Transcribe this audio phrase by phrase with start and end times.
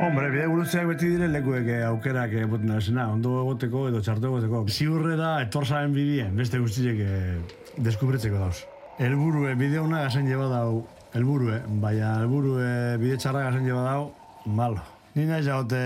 [0.00, 4.30] Hombre, bide gurutzeak beti dire lekuek eh, aukerak eh, boten esena, ondo egoteko edo txartu
[4.30, 4.62] egoteko.
[4.72, 7.34] Ziurre da, etorzaren bidien, beste guztiek eh,
[7.76, 8.62] deskubritzeko dauz.
[9.04, 10.86] Elburue, bide hona gazen jeba dau,
[11.20, 12.70] elburue, baina elburue
[13.02, 14.08] bide txarra gazen jeba dau,
[14.46, 14.80] malo.
[15.18, 15.84] Ni nahi jaute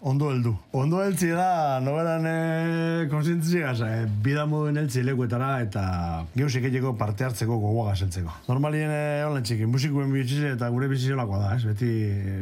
[0.00, 0.54] ondo heldu.
[0.72, 5.84] Ondo heltzi da, noberan e, konsientzi gaza, e, bida moduen heltzi lekuetara eta
[6.36, 8.34] geusik egiteko parte hartzeko gogoa gazeltzeko.
[8.48, 11.64] Normalien e, holen txiki, musikuen bitxize eta gure bizitzelakoa da, ez?
[11.68, 11.90] beti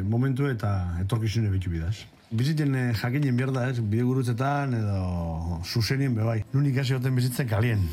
[0.09, 0.75] momentu eta
[1.05, 1.97] etorkizune bitu bidaz.
[2.37, 3.81] Bizitzen e, jakinen bierda, ez?
[3.81, 6.43] bide gurutzetan edo zuzenien bebai.
[6.53, 7.89] Nun ikasi hoten bizitzen kalien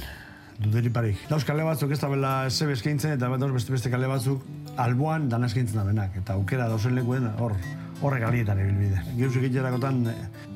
[0.64, 1.24] duderi parik.
[1.30, 4.44] Dauz kale batzuk ez da bela zebe eskaintzen eta dauz beste beste kale batzuk
[4.78, 6.20] alboan dana eskaintzen da benak.
[6.22, 7.58] Eta aukera dauzen lekuen hor
[8.02, 9.02] horrek alietan ebilbide.
[9.18, 10.04] Geuse egiterakotan,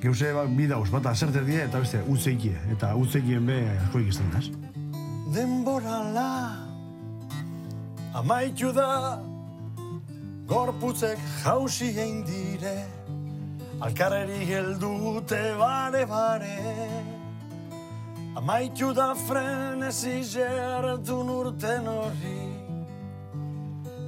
[0.02, 2.56] geuse ba, bi dauz, bata zerter die eta beste utzeikie.
[2.74, 4.48] Eta utzeikien be asko ikizten daz.
[5.36, 6.30] Denborala
[8.18, 9.20] amaitu da
[10.48, 12.76] gorputzek jausi egin dire
[13.80, 16.58] alkarreri heldute bare bare
[18.38, 22.42] Amaitu da frenesi jerdun urten hori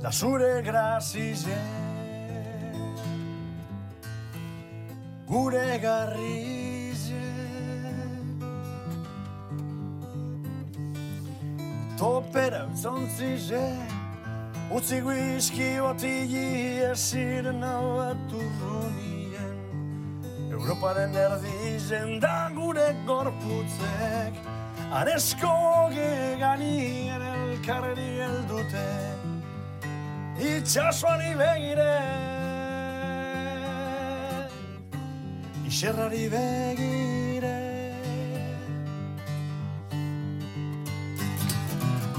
[0.03, 1.57] Da zure grazize
[5.29, 7.21] Gure garrize
[11.97, 13.61] Topera utzonzize
[14.73, 19.53] Utzi guizki botigi esiren hau aturrunien
[20.49, 24.41] Europaren erdizen da gure gorputzek
[25.01, 25.53] Aresko
[25.93, 28.87] geganien elkarri eldute
[30.55, 32.28] Itxasuari begire
[35.79, 37.59] Ixerrari begire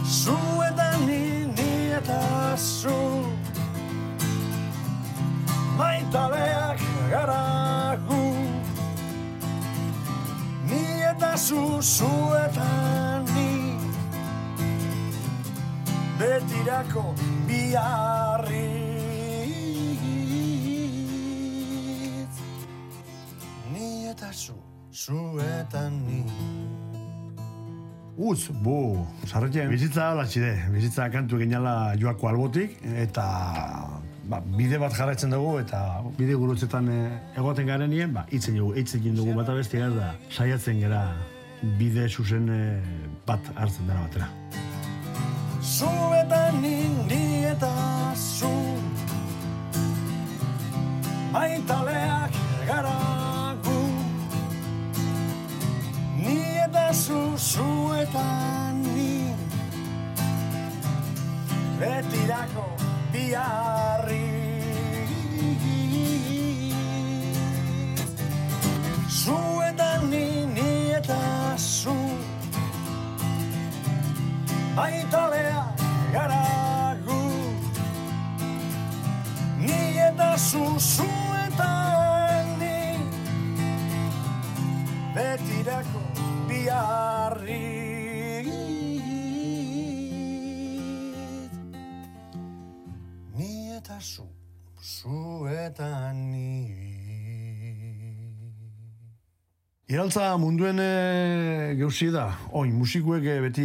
[0.03, 2.97] Zu eta ni, ni eta zu
[5.77, 8.23] Maitaleak gara gu
[10.71, 10.83] Ni
[11.13, 12.11] eta zu, zu
[12.47, 12.71] eta
[13.35, 13.77] ni
[16.17, 17.05] Betirako
[17.45, 18.20] biarritz
[25.01, 26.25] zu, zu eta ni.
[28.21, 33.25] Utz, bu, sarretien bizitza hola txide, bizitza kantu eginala joako albotik, eta
[34.29, 35.81] ba, bide bat jarraitzen dugu, eta
[36.19, 37.07] bide gurutzetan eh,
[37.41, 39.33] egoten garenien, ba, itzen dugu, itzen dugu.
[39.39, 41.07] Bata beste gara, da, saiatzen gara
[41.81, 42.77] bide zuzen eh,
[43.27, 44.29] bat hartzen dena batera.
[45.63, 45.89] Zu
[46.21, 46.77] eta ni,
[47.09, 47.73] ni eta
[48.17, 48.53] zu.
[51.33, 52.37] Maitaleak
[52.69, 53.40] gara
[57.41, 59.35] zu, zu eta ni
[61.81, 62.67] Betirako
[63.13, 64.29] biarri
[69.09, 71.97] Zu eta ni, ni eta zu.
[74.77, 75.65] Aitalea
[76.13, 77.21] gara gu
[79.59, 81.10] Ni eta zu, zu
[94.83, 96.91] zu eta ni
[99.91, 103.65] Iraltza munduen e, geuzi da, oin, musikuek eh, beti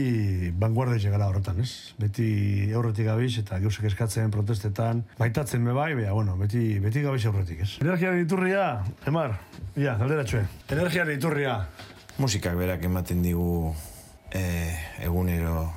[0.58, 1.94] vanguardia egala horretan, ez?
[2.02, 7.22] Beti aurretik gabiz eta geuzek eskatzen protestetan, baitatzen me bai, bea, bueno, beti, beti gabiz
[7.30, 7.70] aurretik, ez?
[7.86, 8.66] Energiaren iturria,
[9.06, 9.38] Emar,
[9.78, 10.42] ja, galderatxue.
[10.74, 11.60] Energiaren iturria.
[12.18, 13.76] Musikak berak ematen digu
[14.34, 14.74] eh,
[15.06, 15.68] egunero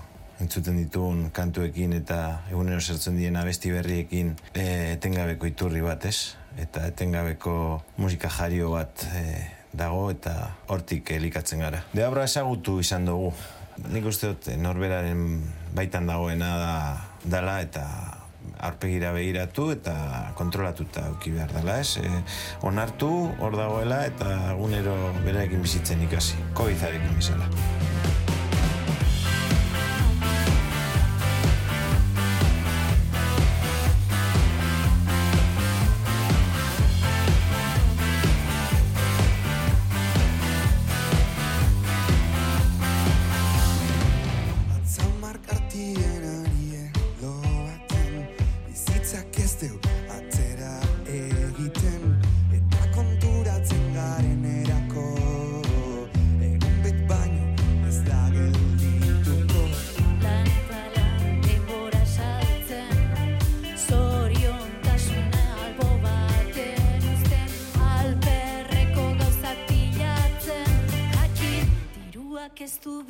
[0.40, 2.18] entzuten dituen kantuekin eta
[2.50, 6.34] egunero sartzen dien abesti berriekin eh, etengabeko iturri bat, ez?
[6.58, 7.54] Eta etengabeko
[7.98, 10.34] musika jario bat eh, dago eta
[10.68, 11.82] hortik elikatzen gara.
[11.92, 13.32] Deabra ezagutu izan dugu.
[13.92, 15.42] Nik uste dut norberaren
[15.74, 16.72] baitan dagoena da
[17.24, 17.84] dala eta
[18.58, 19.94] aurpegira begiratu eta
[20.38, 21.98] kontrolatuta auki behar dela, ez?
[22.02, 22.22] E,
[22.66, 26.42] onartu, hor dagoela eta egunero berarekin bizitzen ikasi.
[26.58, 27.46] Koizarekin bizala.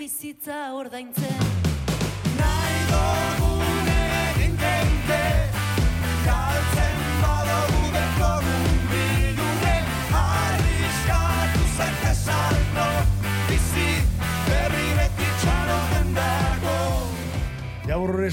[0.09, 1.48] Bizitza ordaintzen.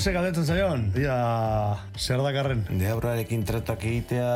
[0.06, 0.84] Ze galdetzen zaion?
[1.02, 1.16] Ia,
[1.98, 2.60] zer dakarren?
[2.78, 4.28] Deabrarekin tratuak egitea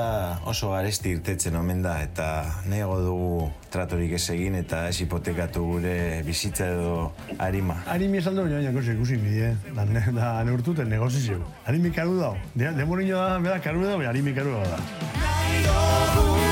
[0.49, 2.29] oso garesti irtetzen omen da eta
[2.71, 5.95] nego dugu tratorik ez egin eta ez hipotekatu gure
[6.25, 6.97] bizitza edo
[7.37, 7.77] arima.
[7.85, 11.43] Animi esan duen joan ikusi ikusi bide, da, ne, da neurtuten negozizio.
[11.69, 12.35] Animi karu dau.
[12.55, 16.48] De, demoniño da, bera karu dau, animi karu dau da.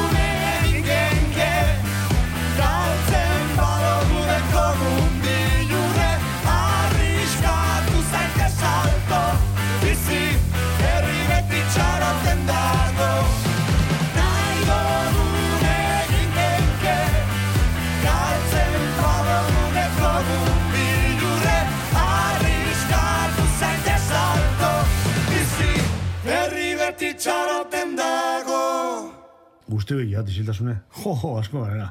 [29.88, 30.74] Guzti behi, bat, isiltasune.
[31.00, 31.86] Jo, jo, asko, gara.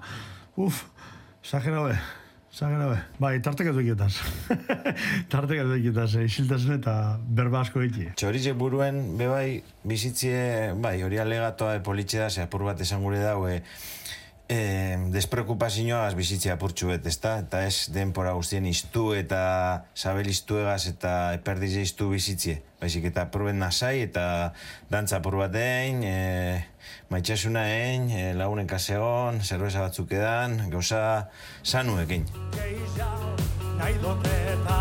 [0.60, 0.82] Uf,
[1.40, 1.94] zagera be,
[2.52, 2.98] zagera be.
[3.24, 4.18] Bai, tartekatu ekietaz.
[5.32, 6.96] tartekatu ekietaz, eh, isiltasune eta
[7.38, 8.10] berba asko eki.
[8.20, 13.22] Txorize buruen, bebai, bizitzie, bai, hori alegatoa e politxe da, ze apur bat esan gure
[13.24, 13.62] dau, e,
[14.48, 17.36] e, despreokupazioaz bizitzea apurtxu bet, ezta?
[17.44, 19.40] Eta ez denpora guztien iztu eta
[19.94, 22.60] sabel iztuegaz eta eperdize iztu bizitzie.
[22.80, 24.52] Baizik eta apurben nasai eta
[24.92, 26.62] dantza apur bat egin, e,
[27.10, 31.02] maitxasuna egin, e, lagunen kasegon, zerbeza batzuk edan, gauza
[31.64, 32.28] sanuekin.
[32.56, 33.36] gehiago
[33.76, 34.80] nahi dut eta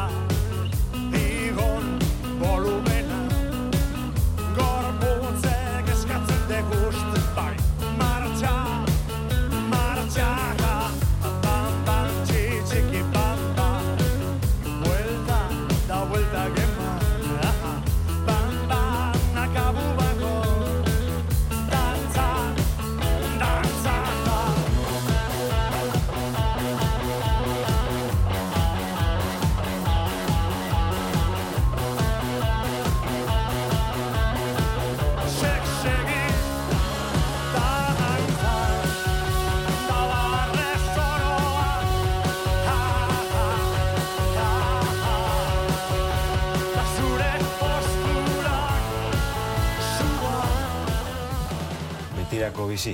[52.45, 52.91] Betirako bizi,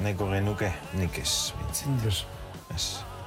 [0.00, 1.52] nahiko genuke, nik ez.
[2.08, 2.14] Ez.
[2.72, 2.84] Ez,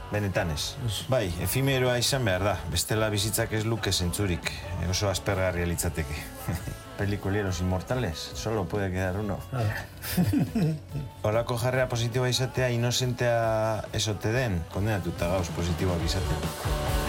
[0.09, 0.71] benetan ez.
[1.05, 6.17] Bai, efimeroa izan behar da, bestela bizitzak ez luke zentzurik, e, oso aspergarria litzateke.
[6.97, 9.37] Pelikuleros inmortales, solo puede quedar uno.
[11.29, 17.06] Horako jarrea positiboa izatea inozentea esote den, kondenatuta gauz positiboak izatea.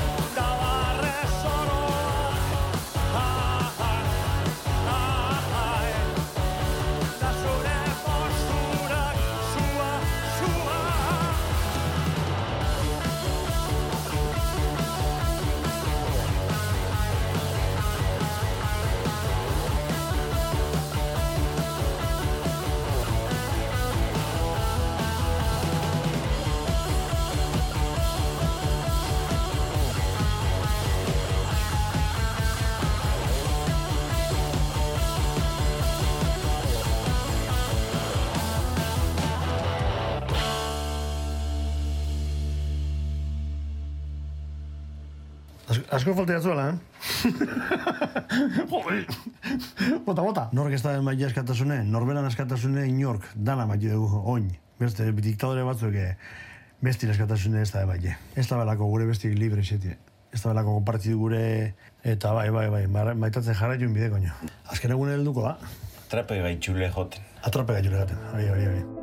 [45.69, 46.77] Asko, falta jatzuela, eh?
[48.73, 49.05] Jode.
[50.07, 50.45] bota, bota.
[50.57, 54.49] Nork ez da maia eskatasune, norberan eskatasune inork, dana maia dugu, oin.
[54.81, 56.15] Beste, diktadore batzuk, eh,
[56.81, 58.17] bestin eskatasune ez da maia.
[58.37, 59.99] Ez da belako gure bestik libre esetie.
[60.33, 61.43] Ez da belako konpartidu gure,
[62.05, 64.33] eta bai, bai, bai, maitatzen jarraitun bide, koño.
[64.73, 65.59] Azken egun helduko da,
[66.09, 67.21] Trape gaitxule joten.
[67.45, 68.98] atrape gaitu legaten, hori, hori, hori.